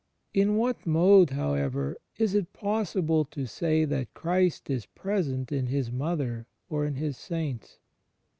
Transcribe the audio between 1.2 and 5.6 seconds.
however, is it possible to say that Christ is present